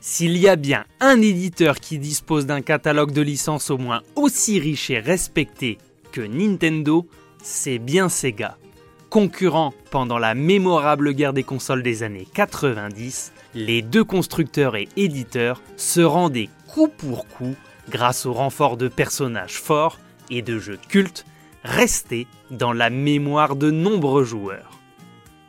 S'il 0.00 0.36
y 0.36 0.48
a 0.48 0.54
bien 0.54 0.84
un 1.00 1.20
éditeur 1.20 1.80
qui 1.80 1.98
dispose 1.98 2.46
d'un 2.46 2.60
catalogue 2.60 3.10
de 3.10 3.22
licences 3.22 3.70
au 3.70 3.78
moins 3.78 4.02
aussi 4.14 4.60
riche 4.60 4.90
et 4.90 5.00
respecté 5.00 5.78
que 6.12 6.20
Nintendo, 6.20 7.06
c'est 7.42 7.78
bien 7.78 8.08
Sega. 8.08 8.58
Concurrents 9.10 9.74
pendant 9.90 10.18
la 10.18 10.34
mémorable 10.34 11.14
guerre 11.14 11.32
des 11.32 11.42
consoles 11.42 11.82
des 11.82 12.04
années 12.04 12.28
90, 12.32 13.32
les 13.54 13.82
deux 13.82 14.04
constructeurs 14.04 14.76
et 14.76 14.88
éditeurs 14.96 15.62
se 15.76 16.00
rendaient 16.00 16.50
coup 16.68 16.88
pour 16.88 17.26
coup 17.26 17.56
grâce 17.88 18.24
au 18.24 18.32
renfort 18.32 18.76
de 18.76 18.86
personnages 18.86 19.58
forts 19.58 19.98
et 20.30 20.42
de 20.42 20.58
jeux 20.58 20.78
cultes 20.88 21.24
restés 21.64 22.26
dans 22.50 22.72
la 22.72 22.90
mémoire 22.90 23.56
de 23.56 23.70
nombreux 23.70 24.24
joueurs. 24.24 24.78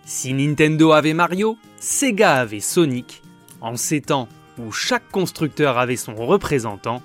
Si 0.06 0.34
Nintendo 0.34 0.94
avait 0.94 1.14
Mario, 1.14 1.58
Sega 1.80 2.34
avait 2.34 2.62
Sonic, 2.62 3.22
en 3.62 3.76
ces 3.76 4.02
temps 4.02 4.28
où 4.60 4.72
chaque 4.72 5.10
constructeur 5.10 5.78
avait 5.78 5.96
son 5.96 6.16
représentant, 6.16 7.02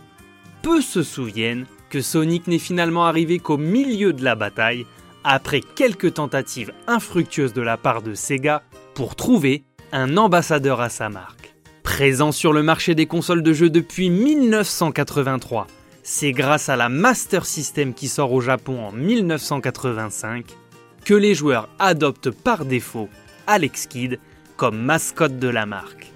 peu 0.63 0.81
se 0.81 1.03
souviennent 1.03 1.67
que 1.91 2.01
Sonic 2.01 2.47
n'est 2.47 2.59
finalement 2.59 3.07
arrivé 3.07 3.39
qu'au 3.39 3.57
milieu 3.57 4.13
de 4.13 4.25
la 4.25 4.35
bataille, 4.35 4.87
après 5.23 5.61
quelques 5.61 6.15
tentatives 6.15 6.73
infructueuses 6.87 7.53
de 7.53 7.63
la 7.63 7.77
part 7.77 8.03
de 8.03 8.15
Sega 8.15 8.63
pour 8.95 9.17
trouver 9.17 9.65
un 9.93 10.17
ambassadeur 10.17 10.81
à 10.81 10.89
sa 10.89 11.09
marque. 11.09 11.55
Présent 11.83 12.33
sur 12.33 12.53
le 12.53 12.63
marché 12.63 12.95
des 12.95 13.07
consoles 13.07 13.43
de 13.43 13.53
jeux 13.53 13.71
depuis 13.71 14.11
1983, 14.11 15.67
c'est 16.03 16.33
grâce 16.33 16.69
à 16.69 16.77
la 16.77 16.89
Master 16.89 17.47
System 17.47 17.95
qui 17.95 18.09
sort 18.09 18.33
au 18.33 18.41
Japon 18.41 18.85
en 18.85 18.93
1985 18.93 20.47
que 21.05 21.15
les 21.15 21.35
joueurs 21.35 21.69
adoptent 21.79 22.31
par 22.31 22.65
défaut 22.65 23.09
Alex 23.47 23.87
Kidd 23.87 24.19
comme 24.57 24.79
mascotte 24.79 25.39
de 25.39 25.49
la 25.49 25.67
marque. 25.67 26.14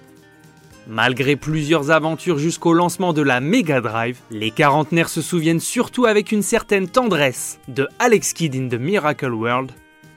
Malgré 0.91 1.35
plusieurs 1.35 1.91
aventures 1.91 2.39
jusqu'au 2.39 2.73
lancement 2.73 3.13
de 3.13 3.21
la 3.21 3.41
Mega 3.41 3.79
Drive, 3.79 4.21
les 4.31 4.49
quarantenaires 4.49 5.07
se 5.07 5.21
souviennent 5.21 5.59
surtout 5.59 6.07
avec 6.07 6.31
une 6.31 6.41
certaine 6.41 6.87
tendresse 6.87 7.59
de 7.67 7.87
Alex 7.99 8.33
Kidd 8.33 8.55
in 8.55 8.69
the 8.69 8.81
Miracle 8.81 9.31
World, 9.31 9.71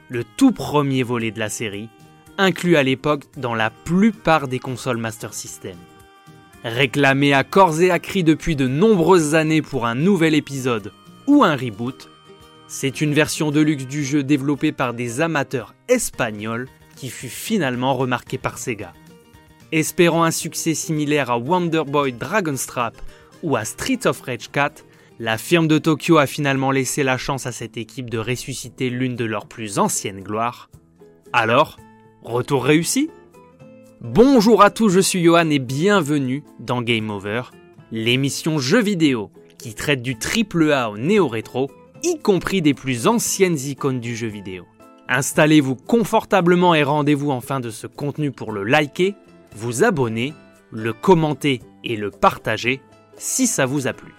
le 0.09 0.25
tout 0.25 0.51
premier 0.51 1.03
volet 1.03 1.31
de 1.31 1.39
la 1.39 1.51
série, 1.51 1.91
inclus 2.39 2.77
à 2.77 2.83
l'époque 2.83 3.25
dans 3.37 3.55
la 3.55 3.69
plupart 3.69 4.49
des 4.49 4.59
consoles 4.59 4.97
Master 4.97 5.35
System. 5.35 5.77
Réclamé 6.65 7.35
à 7.35 7.45
corps 7.45 7.83
et 7.83 7.91
à 7.91 7.99
cri 7.99 8.25
depuis 8.25 8.57
de 8.57 8.67
nombreuses 8.67 9.35
années 9.35 9.61
pour 9.61 9.85
un 9.85 9.95
nouvel 9.95 10.35
épisode 10.35 10.91
ou 11.27 11.45
un 11.45 11.55
reboot, 11.55 12.09
c'est 12.67 13.03
une 13.03 13.13
version 13.13 13.51
de 13.51 13.61
luxe 13.61 13.87
du 13.87 14.07
jeu 14.07 14.23
développée 14.23 14.73
par 14.73 14.95
des 14.95 15.21
amateurs 15.21 15.75
espagnols 15.89 16.67
qui 16.97 17.11
fut 17.11 17.29
finalement 17.29 17.93
remarquée 17.93 18.39
par 18.39 18.57
Sega. 18.57 18.95
Espérant 19.73 20.25
un 20.25 20.31
succès 20.31 20.75
similaire 20.75 21.31
à 21.31 21.39
Wonder 21.39 21.85
Boy 21.87 22.13
Dragonstrap 22.13 22.95
ou 23.43 23.57
à 23.57 23.65
Street 23.65 24.01
of 24.05 24.21
Rage 24.21 24.51
4, 24.53 24.85
la 25.19 25.39
firme 25.39 25.67
de 25.67 25.79
Tokyo 25.79 26.19
a 26.19 26.27
finalement 26.27 26.71
laissé 26.71 27.03
la 27.03 27.17
chance 27.17 27.47
à 27.47 27.53
cette 27.53 27.79
équipe 27.79 28.11
de 28.11 28.19
ressusciter 28.19 28.91
l'une 28.91 29.17
de 29.17 29.25
leurs 29.25 29.47
plus 29.47 29.79
anciennes 29.79 30.21
gloires. 30.21 30.69
Alors, 31.33 31.79
retour 32.23 32.67
réussi 32.67 33.09
Bonjour 34.03 34.63
à 34.63 34.69
tous, 34.69 34.91
je 34.91 35.01
suis 35.01 35.25
Johan 35.25 35.49
et 35.49 35.59
bienvenue 35.59 36.45
dans 36.61 36.83
Game 36.83 37.09
Over, 37.09 37.45
l'émission 37.91 38.59
jeux 38.59 38.83
vidéo 38.83 39.31
qui 39.57 39.75
traite 39.75 40.03
du 40.03 40.19
triple 40.19 40.71
A 40.71 40.91
au 40.91 40.99
néo-rétro, 40.99 41.71
y 42.03 42.19
compris 42.19 42.61
des 42.61 42.75
plus 42.75 43.07
anciennes 43.07 43.59
icônes 43.59 44.01
du 44.01 44.17
jeu 44.17 44.29
vidéo. 44.29 44.65
Installez-vous 45.09 45.77
confortablement 45.77 46.75
et 46.75 46.83
rendez-vous 46.83 47.31
en 47.31 47.41
fin 47.41 47.61
de 47.61 47.71
ce 47.71 47.87
contenu 47.87 48.33
pour 48.33 48.53
le 48.53 48.65
liker, 48.65 49.15
vous 49.55 49.85
abonner, 49.85 50.35
le 50.71 50.93
commenter 50.93 51.61
et 51.85 51.97
le 51.97 52.11
partager 52.11 52.81
si 53.17 53.47
ça 53.47 53.67
vous 53.67 53.87
a 53.87 53.93
plu. 53.93 54.15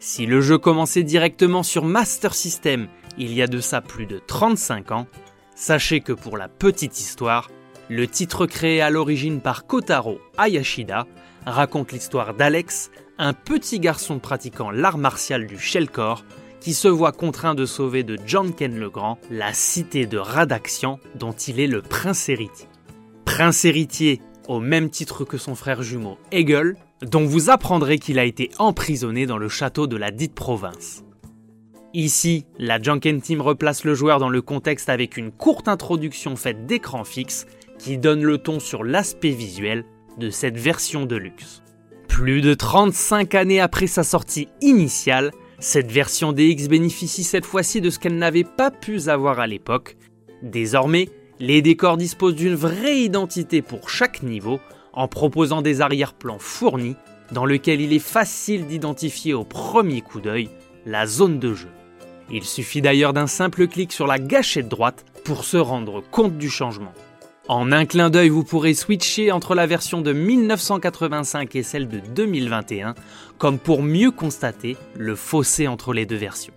Si 0.00 0.26
le 0.26 0.40
jeu 0.40 0.58
commençait 0.58 1.04
directement 1.04 1.62
sur 1.62 1.84
Master 1.84 2.34
System 2.34 2.88
il 3.18 3.32
y 3.34 3.42
a 3.42 3.46
de 3.46 3.60
ça 3.60 3.80
plus 3.80 4.06
de 4.06 4.18
35 4.18 4.90
ans, 4.92 5.06
sachez 5.54 6.00
que 6.00 6.12
pour 6.12 6.36
la 6.36 6.48
petite 6.48 6.98
histoire, 6.98 7.50
le 7.88 8.06
titre 8.06 8.46
créé 8.46 8.80
à 8.80 8.90
l'origine 8.90 9.40
par 9.40 9.66
Kotaro 9.66 10.18
Ayashida 10.38 11.06
raconte 11.46 11.92
l'histoire 11.92 12.34
d'Alex, 12.34 12.90
un 13.18 13.32
petit 13.32 13.80
garçon 13.80 14.18
pratiquant 14.18 14.70
l'art 14.70 14.98
martial 14.98 15.46
du 15.46 15.58
shellcore 15.58 16.24
qui 16.60 16.74
se 16.74 16.88
voit 16.88 17.12
contraint 17.12 17.54
de 17.54 17.66
sauver 17.66 18.02
de 18.02 18.16
John 18.24 18.54
Ken 18.54 18.78
le 18.78 18.88
Grand 18.88 19.18
la 19.30 19.52
cité 19.52 20.06
de 20.06 20.16
Radaxian 20.16 21.00
dont 21.16 21.32
il 21.32 21.60
est 21.60 21.66
le 21.66 21.82
prince 21.82 22.28
héritier. 22.28 22.68
Prince 23.24 23.64
héritier 23.64 24.20
au 24.48 24.60
même 24.60 24.90
titre 24.90 25.24
que 25.24 25.38
son 25.38 25.54
frère 25.54 25.82
jumeau 25.82 26.18
Hegel, 26.30 26.76
dont 27.02 27.24
vous 27.24 27.50
apprendrez 27.50 27.98
qu'il 27.98 28.18
a 28.18 28.24
été 28.24 28.50
emprisonné 28.58 29.26
dans 29.26 29.38
le 29.38 29.48
château 29.48 29.86
de 29.86 29.96
la 29.96 30.10
dite 30.10 30.34
province. 30.34 31.04
Ici, 31.94 32.46
la 32.58 32.80
Junken 32.80 33.20
Team 33.20 33.42
replace 33.42 33.84
le 33.84 33.94
joueur 33.94 34.18
dans 34.18 34.30
le 34.30 34.40
contexte 34.40 34.88
avec 34.88 35.16
une 35.16 35.30
courte 35.30 35.68
introduction 35.68 36.36
faite 36.36 36.64
d'écran 36.64 37.04
fixe 37.04 37.46
qui 37.78 37.98
donne 37.98 38.22
le 38.22 38.38
ton 38.38 38.60
sur 38.60 38.82
l'aspect 38.82 39.30
visuel 39.30 39.84
de 40.18 40.30
cette 40.30 40.56
version 40.56 41.04
de 41.04 41.16
luxe. 41.16 41.62
Plus 42.08 42.40
de 42.40 42.54
35 42.54 43.34
années 43.34 43.60
après 43.60 43.86
sa 43.86 44.04
sortie 44.04 44.48
initiale, 44.60 45.32
cette 45.58 45.90
version 45.90 46.32
DX 46.32 46.68
bénéficie 46.68 47.24
cette 47.24 47.44
fois-ci 47.44 47.80
de 47.80 47.90
ce 47.90 47.98
qu'elle 47.98 48.16
n'avait 48.16 48.44
pas 48.44 48.70
pu 48.70 49.08
avoir 49.08 49.38
à 49.38 49.46
l'époque. 49.46 49.96
Désormais, 50.42 51.08
les 51.42 51.60
décors 51.60 51.96
disposent 51.96 52.36
d'une 52.36 52.54
vraie 52.54 53.00
identité 53.00 53.62
pour 53.62 53.90
chaque 53.90 54.22
niveau 54.22 54.60
en 54.92 55.08
proposant 55.08 55.60
des 55.60 55.80
arrière-plans 55.80 56.38
fournis 56.38 56.94
dans 57.32 57.46
lesquels 57.46 57.80
il 57.80 57.92
est 57.92 57.98
facile 57.98 58.68
d'identifier 58.68 59.34
au 59.34 59.42
premier 59.42 60.02
coup 60.02 60.20
d'œil 60.20 60.50
la 60.86 61.04
zone 61.04 61.40
de 61.40 61.52
jeu. 61.52 61.70
Il 62.30 62.44
suffit 62.44 62.80
d'ailleurs 62.80 63.12
d'un 63.12 63.26
simple 63.26 63.66
clic 63.66 63.92
sur 63.92 64.06
la 64.06 64.20
gâchette 64.20 64.68
droite 64.68 65.04
pour 65.24 65.42
se 65.42 65.56
rendre 65.56 66.00
compte 66.12 66.38
du 66.38 66.48
changement. 66.48 66.92
En 67.48 67.72
un 67.72 67.86
clin 67.86 68.08
d'œil, 68.08 68.28
vous 68.28 68.44
pourrez 68.44 68.72
switcher 68.72 69.32
entre 69.32 69.56
la 69.56 69.66
version 69.66 70.00
de 70.00 70.12
1985 70.12 71.56
et 71.56 71.64
celle 71.64 71.88
de 71.88 71.98
2021, 71.98 72.94
comme 73.38 73.58
pour 73.58 73.82
mieux 73.82 74.12
constater 74.12 74.76
le 74.96 75.16
fossé 75.16 75.66
entre 75.66 75.92
les 75.92 76.06
deux 76.06 76.14
versions. 76.14 76.54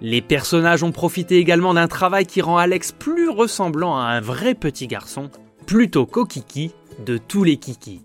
Les 0.00 0.22
personnages 0.22 0.84
ont 0.84 0.92
profité 0.92 1.38
également 1.38 1.74
d'un 1.74 1.88
travail 1.88 2.24
qui 2.24 2.40
rend 2.40 2.56
Alex 2.56 2.92
plus 2.92 3.28
ressemblant 3.28 3.96
à 3.96 4.04
un 4.04 4.20
vrai 4.20 4.54
petit 4.54 4.86
garçon, 4.86 5.28
plutôt 5.66 6.06
qu'au 6.06 6.24
Kiki 6.24 6.72
de 7.04 7.18
tous 7.18 7.42
les 7.42 7.56
Kiki. 7.56 8.02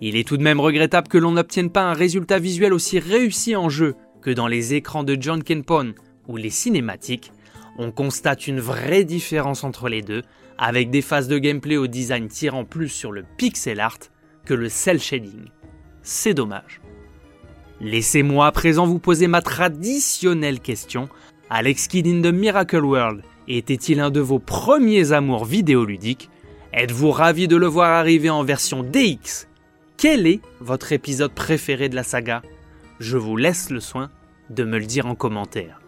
Il 0.00 0.16
est 0.16 0.26
tout 0.26 0.36
de 0.36 0.42
même 0.42 0.58
regrettable 0.58 1.06
que 1.06 1.18
l'on 1.18 1.32
n'obtienne 1.32 1.70
pas 1.70 1.82
un 1.82 1.92
résultat 1.92 2.40
visuel 2.40 2.72
aussi 2.72 2.98
réussi 2.98 3.54
en 3.54 3.68
jeu 3.68 3.94
que 4.20 4.30
dans 4.30 4.48
les 4.48 4.74
écrans 4.74 5.04
de 5.04 5.16
John 5.18 5.44
Kenpon 5.44 5.94
ou 6.26 6.36
les 6.36 6.50
cinématiques. 6.50 7.32
On 7.78 7.92
constate 7.92 8.48
une 8.48 8.60
vraie 8.60 9.04
différence 9.04 9.62
entre 9.62 9.88
les 9.88 10.02
deux, 10.02 10.22
avec 10.58 10.90
des 10.90 11.02
phases 11.02 11.28
de 11.28 11.38
gameplay 11.38 11.76
au 11.76 11.86
design 11.86 12.28
tirant 12.28 12.64
plus 12.64 12.88
sur 12.88 13.12
le 13.12 13.24
pixel 13.36 13.80
art 13.80 13.98
que 14.44 14.54
le 14.54 14.68
cel 14.68 15.00
shading. 15.00 15.46
C'est 16.02 16.34
dommage. 16.34 16.80
Laissez-moi 17.82 18.46
à 18.46 18.52
présent 18.52 18.86
vous 18.86 19.00
poser 19.00 19.26
ma 19.26 19.42
traditionnelle 19.42 20.60
question. 20.60 21.08
Alex 21.50 21.88
Kidd 21.88 22.06
in 22.06 22.22
the 22.22 22.32
Miracle 22.32 22.84
World 22.84 23.22
était-il 23.48 23.98
un 23.98 24.10
de 24.10 24.20
vos 24.20 24.38
premiers 24.38 25.10
amours 25.10 25.44
vidéoludiques? 25.44 26.30
Êtes-vous 26.72 27.10
ravi 27.10 27.48
de 27.48 27.56
le 27.56 27.66
voir 27.66 27.90
arriver 27.90 28.30
en 28.30 28.44
version 28.44 28.84
DX 28.84 29.48
Quel 29.96 30.28
est 30.28 30.38
votre 30.60 30.92
épisode 30.92 31.32
préféré 31.32 31.88
de 31.88 31.96
la 31.96 32.04
saga? 32.04 32.42
Je 33.00 33.16
vous 33.16 33.36
laisse 33.36 33.68
le 33.68 33.80
soin 33.80 34.10
de 34.48 34.62
me 34.62 34.78
le 34.78 34.86
dire 34.86 35.06
en 35.06 35.16
commentaire. 35.16 35.80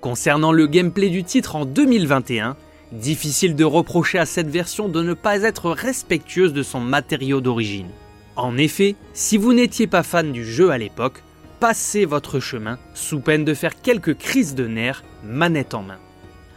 Concernant 0.00 0.50
le 0.50 0.66
gameplay 0.66 1.08
du 1.08 1.22
titre 1.22 1.54
en 1.54 1.64
2021, 1.64 2.56
difficile 2.90 3.54
de 3.54 3.64
reprocher 3.64 4.18
à 4.18 4.26
cette 4.26 4.50
version 4.50 4.88
de 4.88 5.00
ne 5.00 5.14
pas 5.14 5.42
être 5.42 5.70
respectueuse 5.70 6.52
de 6.52 6.64
son 6.64 6.80
matériau 6.80 7.40
d'origine. 7.40 7.90
En 8.36 8.56
effet, 8.56 8.96
si 9.12 9.36
vous 9.36 9.52
n'étiez 9.52 9.86
pas 9.86 10.02
fan 10.02 10.32
du 10.32 10.44
jeu 10.44 10.70
à 10.70 10.78
l'époque, 10.78 11.22
passez 11.60 12.06
votre 12.06 12.40
chemin 12.40 12.78
sous 12.94 13.20
peine 13.20 13.44
de 13.44 13.52
faire 13.52 13.80
quelques 13.82 14.16
crises 14.16 14.54
de 14.54 14.66
nerfs 14.66 15.04
manette 15.22 15.74
en 15.74 15.82
main. 15.82 15.98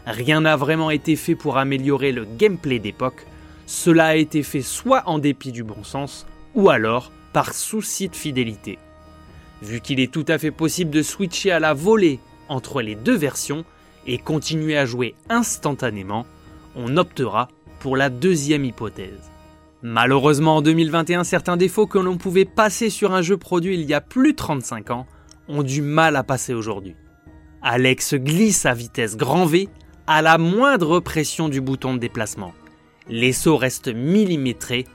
Rien 0.05 0.41
n'a 0.41 0.55
vraiment 0.55 0.89
été 0.89 1.15
fait 1.15 1.35
pour 1.35 1.57
améliorer 1.57 2.11
le 2.11 2.25
gameplay 2.25 2.79
d'époque, 2.79 3.25
cela 3.65 4.07
a 4.07 4.15
été 4.15 4.41
fait 4.43 4.61
soit 4.61 5.03
en 5.07 5.19
dépit 5.19 5.51
du 5.51 5.63
bon 5.63 5.83
sens, 5.83 6.25
ou 6.53 6.69
alors 6.69 7.11
par 7.33 7.53
souci 7.53 8.07
de 8.07 8.15
fidélité. 8.15 8.79
Vu 9.61 9.81
qu'il 9.81 9.99
est 9.99 10.11
tout 10.11 10.25
à 10.27 10.37
fait 10.37 10.51
possible 10.51 10.91
de 10.91 11.01
switcher 11.01 11.51
à 11.51 11.59
la 11.59 11.73
volée 11.73 12.19
entre 12.47 12.81
les 12.81 12.95
deux 12.95 13.17
versions 13.17 13.65
et 14.07 14.17
continuer 14.17 14.77
à 14.77 14.85
jouer 14.85 15.15
instantanément, 15.29 16.25
on 16.75 16.95
optera 16.97 17.49
pour 17.79 17.97
la 17.97 18.09
deuxième 18.09 18.63
hypothèse. 18.63 19.31
Malheureusement, 19.87 20.55
en 20.55 20.61
2021, 20.63 21.23
certains 21.23 21.57
défauts 21.57 21.85
que 21.85 21.99
l'on 21.99 22.17
pouvait 22.17 22.43
passer 22.43 22.89
sur 22.89 23.13
un 23.13 23.21
jeu 23.21 23.37
produit 23.37 23.75
il 23.75 23.85
y 23.85 23.93
a 23.93 24.01
plus 24.01 24.31
de 24.31 24.37
35 24.37 24.89
ans 24.89 25.05
ont 25.47 25.61
du 25.61 25.83
mal 25.83 26.15
à 26.15 26.23
passer 26.23 26.55
aujourd'hui. 26.55 26.95
Alex 27.61 28.15
glisse 28.15 28.65
à 28.65 28.73
vitesse 28.73 29.15
grand 29.15 29.45
V 29.45 29.69
à 30.07 30.23
la 30.23 30.39
moindre 30.39 30.99
pression 31.01 31.49
du 31.49 31.61
bouton 31.61 31.93
de 31.93 31.99
déplacement. 31.99 32.55
Les 33.09 33.31
sauts 33.31 33.57
restent 33.57 33.93
millimétrés 33.93 34.85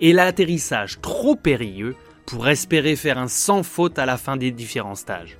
et 0.00 0.12
l'atterrissage 0.12 1.00
trop 1.00 1.36
périlleux 1.36 1.94
pour 2.26 2.48
espérer 2.48 2.96
faire 2.96 3.18
un 3.18 3.28
sans 3.28 3.62
faute 3.62 4.00
à 4.00 4.04
la 4.04 4.16
fin 4.16 4.36
des 4.36 4.50
différents 4.50 4.96
stages. 4.96 5.38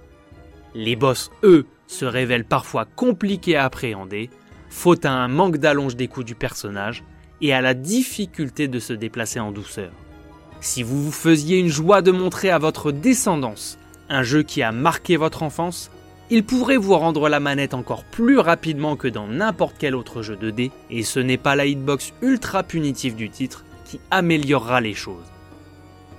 Les 0.73 0.95
boss, 0.95 1.33
eux, 1.43 1.67
se 1.89 2.05
révèlent 2.05 2.45
parfois 2.45 2.85
compliqués 2.85 3.57
à 3.57 3.65
appréhender, 3.65 4.31
faute 4.69 5.05
à 5.05 5.11
un 5.11 5.27
manque 5.27 5.57
d'allonge 5.57 5.97
des 5.97 6.07
coups 6.07 6.27
du 6.27 6.37
personnage 6.37 7.03
et 7.41 7.53
à 7.53 7.61
la 7.61 7.75
difficulté 7.75 8.69
de 8.69 8.79
se 8.79 8.93
déplacer 8.93 9.41
en 9.41 9.53
douceur. 9.53 9.91
Si 10.61 10.83
vous 10.83 11.03
vous 11.03 11.13
faisiez 11.13 11.59
une 11.59 11.69
joie 11.69 12.03
de 12.03 12.11
montrer 12.11 12.51
à 12.51 12.59
votre 12.59 12.93
descendance 12.93 13.79
un 14.11 14.23
jeu 14.23 14.43
qui 14.43 14.63
a 14.63 14.73
marqué 14.73 15.17
votre 15.17 15.43
enfance, 15.43 15.91
il 16.31 16.45
pourrait 16.45 16.77
vous 16.77 16.97
rendre 16.97 17.29
la 17.29 17.41
manette 17.41 17.75
encore 17.75 18.05
plus 18.05 18.39
rapidement 18.39 18.97
que 18.97 19.09
dans 19.09 19.27
n'importe 19.27 19.77
quel 19.79 19.95
autre 19.95 20.23
jeu 20.23 20.37
2D, 20.37 20.71
et 20.91 21.03
ce 21.03 21.21
n'est 21.21 21.39
pas 21.39 21.57
la 21.57 21.67
hitbox 21.67 22.13
ultra 22.23 22.63
punitive 22.63 23.17
du 23.17 23.31
titre 23.31 23.65
qui 23.85 24.01
améliorera 24.11 24.81
les 24.81 24.95
choses. 24.95 25.25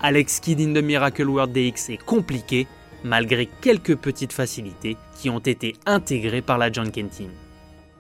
Alex 0.01 0.39
Kidd 0.39 0.59
in 0.59 0.74
the 0.74 0.83
Miracle 0.83 1.29
World 1.29 1.53
DX 1.53 1.89
est 1.89 2.03
compliqué, 2.03 2.67
malgré 3.03 3.47
quelques 3.62 3.95
petites 3.95 4.33
facilités 4.33 4.97
qui 5.17 5.29
ont 5.29 5.39
été 5.39 5.75
intégrées 5.85 6.41
par 6.41 6.57
la 6.57 6.71
John 6.71 6.91
Team. 6.91 7.29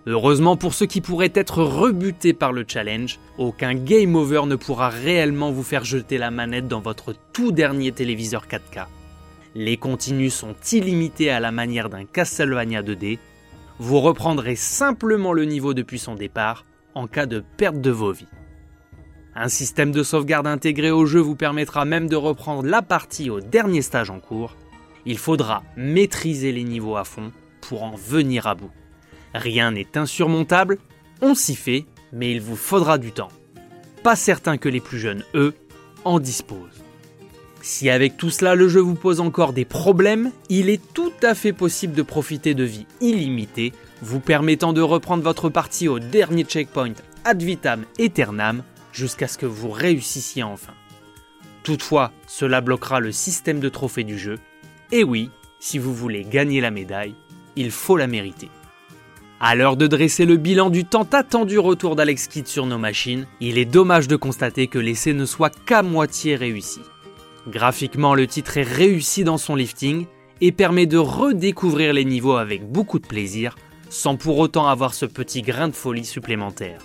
Heureusement 0.07 0.57
pour 0.57 0.73
ceux 0.73 0.87
qui 0.87 0.99
pourraient 0.99 1.31
être 1.35 1.61
rebutés 1.61 2.33
par 2.33 2.53
le 2.53 2.65
challenge, 2.67 3.19
aucun 3.37 3.75
game 3.75 4.15
over 4.15 4.47
ne 4.47 4.55
pourra 4.55 4.89
réellement 4.89 5.51
vous 5.51 5.61
faire 5.61 5.85
jeter 5.85 6.17
la 6.17 6.31
manette 6.31 6.67
dans 6.67 6.79
votre 6.79 7.13
tout 7.33 7.51
dernier 7.51 7.91
téléviseur 7.91 8.47
4K. 8.47 8.87
Les 9.53 9.77
continues 9.77 10.31
sont 10.31 10.55
illimités 10.71 11.29
à 11.29 11.39
la 11.39 11.51
manière 11.51 11.89
d'un 11.89 12.05
Castlevania 12.05 12.81
2D. 12.81 13.19
Vous 13.77 13.99
reprendrez 13.99 14.55
simplement 14.55 15.33
le 15.33 15.45
niveau 15.45 15.75
depuis 15.75 15.99
son 15.99 16.15
départ 16.15 16.65
en 16.95 17.05
cas 17.05 17.27
de 17.27 17.43
perte 17.57 17.79
de 17.79 17.91
vos 17.91 18.11
vies. 18.11 18.27
Un 19.35 19.49
système 19.49 19.91
de 19.91 20.03
sauvegarde 20.03 20.47
intégré 20.47 20.89
au 20.89 21.05
jeu 21.05 21.19
vous 21.19 21.35
permettra 21.35 21.85
même 21.85 22.09
de 22.09 22.15
reprendre 22.15 22.63
la 22.63 22.81
partie 22.81 23.29
au 23.29 23.39
dernier 23.39 23.81
stage 23.81 24.09
en 24.09 24.19
cours. 24.19 24.57
Il 25.05 25.19
faudra 25.19 25.63
maîtriser 25.77 26.51
les 26.51 26.63
niveaux 26.63 26.97
à 26.97 27.03
fond 27.03 27.31
pour 27.61 27.83
en 27.83 27.95
venir 27.95 28.47
à 28.47 28.55
bout. 28.55 28.71
Rien 29.33 29.71
n'est 29.71 29.97
insurmontable, 29.97 30.77
on 31.21 31.35
s'y 31.35 31.55
fait, 31.55 31.85
mais 32.11 32.31
il 32.31 32.41
vous 32.41 32.55
faudra 32.55 32.97
du 32.97 33.11
temps. 33.11 33.31
Pas 34.03 34.15
certain 34.15 34.57
que 34.57 34.69
les 34.69 34.79
plus 34.79 34.99
jeunes, 34.99 35.23
eux, 35.35 35.53
en 36.03 36.19
disposent. 36.19 36.83
Si 37.61 37.89
avec 37.89 38.17
tout 38.17 38.31
cela 38.31 38.55
le 38.55 38.67
jeu 38.67 38.79
vous 38.79 38.95
pose 38.95 39.19
encore 39.19 39.53
des 39.53 39.65
problèmes, 39.65 40.31
il 40.49 40.69
est 40.69 40.81
tout 40.93 41.13
à 41.21 41.35
fait 41.35 41.53
possible 41.53 41.93
de 41.93 42.01
profiter 42.01 42.55
de 42.55 42.63
vie 42.63 42.87
illimitée, 43.01 43.71
vous 44.01 44.19
permettant 44.19 44.73
de 44.73 44.81
reprendre 44.81 45.23
votre 45.23 45.49
partie 45.49 45.87
au 45.87 45.99
dernier 45.99 46.43
checkpoint 46.43 46.93
ad 47.23 47.41
vitam 47.41 47.85
aeternam 47.99 48.63
jusqu'à 48.91 49.27
ce 49.27 49.37
que 49.37 49.45
vous 49.45 49.69
réussissiez 49.69 50.41
enfin. 50.41 50.73
Toutefois, 51.63 52.11
cela 52.25 52.61
bloquera 52.61 52.99
le 52.99 53.11
système 53.11 53.59
de 53.59 53.69
trophées 53.69 54.03
du 54.03 54.17
jeu, 54.17 54.39
et 54.91 55.03
oui, 55.03 55.29
si 55.59 55.77
vous 55.77 55.93
voulez 55.93 56.23
gagner 56.23 56.61
la 56.61 56.71
médaille, 56.71 57.13
il 57.55 57.69
faut 57.69 57.95
la 57.95 58.07
mériter. 58.07 58.49
À 59.43 59.55
l'heure 59.55 59.75
de 59.75 59.87
dresser 59.87 60.25
le 60.25 60.37
bilan 60.37 60.69
du 60.69 60.85
tant 60.85 61.07
attendu 61.11 61.57
retour 61.57 61.95
d'Alex 61.95 62.27
Kidd 62.27 62.45
sur 62.45 62.67
nos 62.67 62.77
machines, 62.77 63.25
il 63.39 63.57
est 63.57 63.65
dommage 63.65 64.07
de 64.07 64.15
constater 64.15 64.67
que 64.67 64.77
l'essai 64.77 65.13
ne 65.13 65.25
soit 65.25 65.49
qu'à 65.65 65.81
moitié 65.81 66.35
réussi. 66.35 66.81
Graphiquement, 67.47 68.13
le 68.13 68.27
titre 68.27 68.57
est 68.57 68.61
réussi 68.61 69.23
dans 69.23 69.39
son 69.39 69.55
lifting 69.55 70.05
et 70.41 70.51
permet 70.51 70.85
de 70.85 70.99
redécouvrir 70.99 71.91
les 71.91 72.05
niveaux 72.05 72.35
avec 72.35 72.71
beaucoup 72.71 72.99
de 72.99 73.07
plaisir, 73.07 73.55
sans 73.89 74.15
pour 74.15 74.37
autant 74.37 74.67
avoir 74.67 74.93
ce 74.93 75.07
petit 75.07 75.41
grain 75.41 75.69
de 75.69 75.73
folie 75.73 76.05
supplémentaire. 76.05 76.77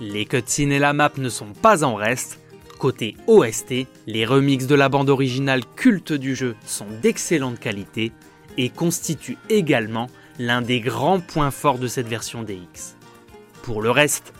Les 0.00 0.26
cutscenes 0.26 0.70
et 0.70 0.78
la 0.78 0.92
map 0.92 1.10
ne 1.16 1.28
sont 1.28 1.54
pas 1.60 1.82
en 1.82 1.96
reste. 1.96 2.38
Côté 2.78 3.16
OST, 3.26 3.88
les 4.06 4.24
remixes 4.24 4.68
de 4.68 4.76
la 4.76 4.88
bande 4.88 5.10
originale 5.10 5.62
culte 5.74 6.12
du 6.12 6.36
jeu 6.36 6.54
sont 6.66 6.86
d'excellente 7.02 7.58
qualité 7.58 8.12
et 8.56 8.68
constituent 8.68 9.38
également 9.50 10.06
l'un 10.38 10.62
des 10.62 10.80
grands 10.80 11.20
points 11.20 11.50
forts 11.50 11.78
de 11.78 11.86
cette 11.86 12.08
version 12.08 12.42
DX. 12.42 12.96
Pour 13.62 13.82
le 13.82 13.90
reste, 13.90 14.32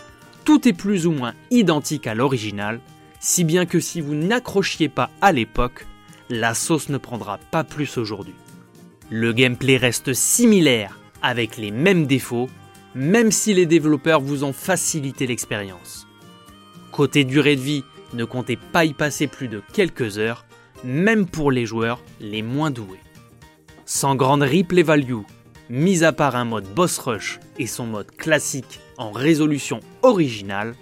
tout 0.45 0.69
est 0.69 0.73
plus 0.73 1.07
ou 1.07 1.13
moins 1.13 1.35
identique 1.51 2.07
à 2.07 2.15
l'original 2.15 2.81
si 3.21 3.45
bien 3.45 3.67
que 3.67 3.81
si 3.81 4.01
vous 4.01 4.15
n'accrochiez 4.15 4.89
pas 4.89 5.11
à 5.21 5.33
l'époque, 5.33 5.87
la 6.31 6.55
sauce 6.55 6.89
ne 6.89 6.99
prendra 6.99 7.39
pas 7.51 7.65
plus 7.65 7.99
aujourd'hui. 7.99 8.35
Le 9.11 9.33
gameplay 9.33 9.77
reste 9.77 10.13
similaire, 10.13 10.99
avec 11.23 11.57
les 11.57 11.71
mêmes 11.71 12.07
défauts, 12.07 12.49
même 12.95 13.31
si 13.31 13.55
les 13.55 13.67
développeurs 13.67 14.21
vous 14.21 14.45
ont 14.45 14.53
facilité 14.53 15.27
l'expérience. 15.27 16.07
Côté 16.93 17.25
durée 17.25 17.57
de 17.57 17.61
vie, 17.61 17.85
ne 18.15 18.25
comptez 18.25 18.57
pas 18.57 18.85
y 18.85 18.93
passer 18.93 19.27
plus 19.27 19.49
de 19.49 19.63
quelques 19.73 20.19
heures, 20.19 20.47
même 20.85 21.27
pour 21.27 21.51
les 21.51 21.67
joueurs 21.67 22.01
les 22.21 22.43
moins 22.43 22.71
doués. 22.71 23.01
Sans 23.85 24.15
grande 24.15 24.43
replay 24.43 24.83
value, 24.83 25.23
mis 25.69 26.05
à 26.05 26.13
part 26.13 26.37
un 26.37 26.45
mode 26.45 26.69
boss 26.75 26.99
rush 26.99 27.41
et 27.59 27.67
son 27.67 27.87
mode 27.87 28.11
classique 28.11 28.81
en 28.99 29.11
résolution 29.11 29.81
originale, 30.03 30.75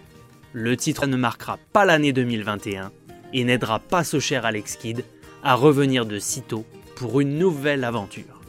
le 0.53 0.77
titre 0.77 1.07
ne 1.07 1.17
marquera 1.17 1.59
pas 1.73 1.85
l'année 1.85 2.13
2021 2.13 2.93
et 3.33 3.45
n'aidera 3.45 3.79
pas 3.79 4.05
ce 4.05 4.21
cher 4.21 4.45
Alex 4.45 4.77
Kidd 4.77 5.05
à 5.43 5.55
revenir 5.55 6.07
de 6.07 6.19
sitôt 6.19 6.65
pour 6.97 7.21
une 7.21 7.39
nouvelle 7.39 7.85
aventure. 7.85 8.41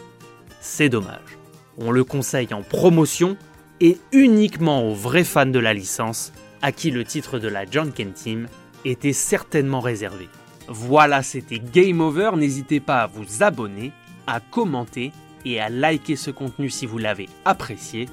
C'est 0.62 0.90
dommage. 0.90 1.38
On 1.78 1.92
le 1.92 2.04
conseille 2.04 2.54
en 2.54 2.62
promotion 2.62 3.38
et 3.82 3.98
uniquement 4.12 4.90
aux 4.90 4.94
vrais 4.94 5.24
fans 5.24 5.46
de 5.46 5.60
la 5.60 5.74
licence 5.74 6.32
à 6.62 6.72
qui 6.72 6.92
le 6.92 7.04
titre 7.04 7.40
de 7.40 7.48
la 7.48 7.66
John 7.70 7.92
Team 7.92 8.48
était 8.86 9.14
certainement 9.14 9.82
réservé. 9.82 10.30
Voilà, 10.68 11.22
c'était 11.22 11.60
Game 11.60 12.02
Over. 12.02 12.32
N'hésitez 12.38 12.80
pas 12.80 13.04
à 13.04 13.08
vous 13.08 13.44
abonner, 13.44 13.92
à 14.26 14.40
commenter 14.40 15.12
et 15.46 15.60
à 15.60 15.70
liker 15.70 16.16
ce 16.16 16.32
contenu 16.32 16.70
si 16.70 16.86
vous 16.86 16.98
l'avez 16.98 17.30
apprécié. 17.46 18.10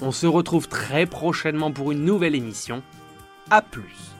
On 0.00 0.12
se 0.12 0.26
retrouve 0.26 0.68
très 0.68 1.06
prochainement 1.06 1.72
pour 1.72 1.92
une 1.92 2.04
nouvelle 2.04 2.34
émission. 2.34 2.82
A 3.50 3.62
plus 3.62 4.14